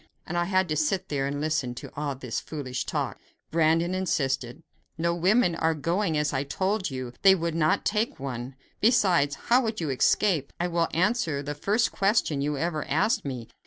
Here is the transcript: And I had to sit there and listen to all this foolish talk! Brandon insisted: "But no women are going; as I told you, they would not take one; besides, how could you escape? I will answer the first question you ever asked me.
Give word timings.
And 0.25 0.35
I 0.35 0.45
had 0.45 0.67
to 0.69 0.75
sit 0.75 1.09
there 1.09 1.27
and 1.27 1.39
listen 1.39 1.75
to 1.75 1.91
all 1.95 2.15
this 2.15 2.39
foolish 2.39 2.85
talk! 2.87 3.19
Brandon 3.51 3.93
insisted: 3.93 4.63
"But 4.97 5.03
no 5.03 5.13
women 5.13 5.53
are 5.53 5.75
going; 5.75 6.17
as 6.17 6.33
I 6.33 6.43
told 6.43 6.89
you, 6.89 7.13
they 7.21 7.35
would 7.35 7.53
not 7.53 7.85
take 7.85 8.19
one; 8.19 8.55
besides, 8.79 9.35
how 9.35 9.61
could 9.61 9.79
you 9.79 9.91
escape? 9.91 10.53
I 10.59 10.69
will 10.69 10.87
answer 10.91 11.43
the 11.43 11.53
first 11.53 11.91
question 11.91 12.41
you 12.41 12.57
ever 12.57 12.83
asked 12.85 13.23
me. 13.25 13.47